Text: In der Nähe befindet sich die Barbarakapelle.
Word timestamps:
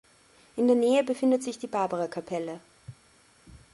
In 0.55 0.65
der 0.65 0.75
Nähe 0.75 1.03
befindet 1.03 1.43
sich 1.43 1.59
die 1.59 1.67
Barbarakapelle. 1.67 2.59